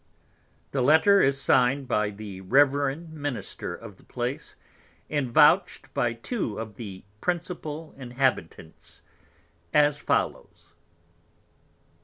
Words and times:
The 0.71 0.81
Letter 0.81 1.21
is 1.21 1.39
sign'd 1.39 1.87
by 1.87 2.09
the 2.09 2.41
reverend 2.41 3.13
Minister 3.13 3.75
of 3.75 3.97
the 3.97 4.03
Place, 4.03 4.55
and 5.11 5.29
vouched 5.31 5.93
by 5.93 6.13
two 6.13 6.57
of 6.59 6.73
the 6.77 7.03
principal 7.21 7.93
Inhabitants, 7.95 9.03
as 9.71 9.99
follows. 9.99 10.73